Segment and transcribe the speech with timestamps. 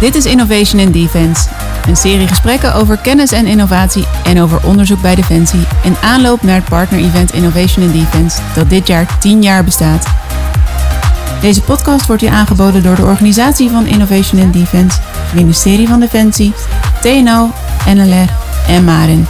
[0.00, 1.48] Dit is Innovation in Defense,
[1.88, 6.54] een serie gesprekken over kennis en innovatie en over onderzoek bij Defensie in aanloop naar
[6.54, 10.06] het partner-event Innovation in Defense dat dit jaar 10 jaar bestaat.
[11.40, 16.00] Deze podcast wordt u aangeboden door de organisatie van Innovation in Defense, het ministerie van
[16.00, 16.52] Defensie,
[17.00, 17.50] TNO,
[17.94, 18.28] NLR
[18.68, 19.26] en Marin.